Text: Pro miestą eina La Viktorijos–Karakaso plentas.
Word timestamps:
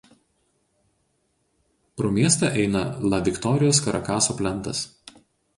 Pro 1.95 2.11
miestą 2.15 2.51
eina 2.63 2.83
La 3.13 3.23
Viktorijos–Karakaso 3.29 4.37
plentas. 4.41 4.83